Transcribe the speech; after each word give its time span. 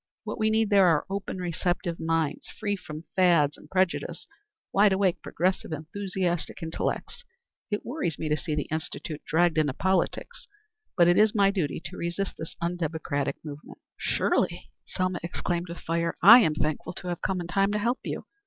What 0.23 0.39
we 0.39 0.49
need 0.49 0.71
there 0.71 0.87
are 0.87 1.05
open, 1.11 1.37
receptive 1.37 1.99
minds, 1.99 2.47
free 2.49 2.75
from 2.75 3.03
fads 3.15 3.55
and 3.55 3.69
prejudice 3.69 4.25
wide 4.73 4.93
awake, 4.93 5.21
progressive 5.21 5.71
enthusiastic 5.71 6.63
intellects. 6.63 7.23
It 7.69 7.85
worries 7.85 8.17
me 8.17 8.27
to 8.27 8.35
see 8.35 8.55
the 8.55 8.67
Institute 8.71 9.21
dragged 9.27 9.59
into 9.59 9.73
politics, 9.75 10.47
but 10.97 11.07
it 11.07 11.19
is 11.19 11.35
my 11.35 11.51
duty 11.51 11.79
to 11.85 11.97
resist 11.97 12.33
this 12.39 12.55
undemocratic 12.59 13.35
movement." 13.45 13.77
"Surely," 13.95 14.71
exclaimed 15.21 15.67
Selma, 15.67 15.73
with 15.77 15.85
fire. 15.85 16.17
"I 16.23 16.39
am 16.39 16.55
thankful 16.55 16.95
I 17.03 17.09
have 17.09 17.21
come 17.21 17.39
in 17.39 17.45
time 17.45 17.71
to 17.71 17.77
help 17.77 17.99
you. 18.03 18.25